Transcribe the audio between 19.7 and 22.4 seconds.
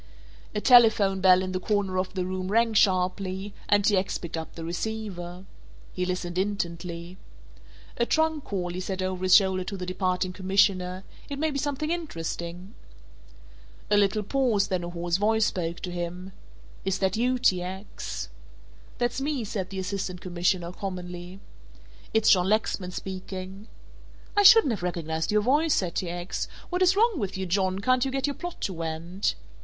Assistant Commissioner, commonly. "It's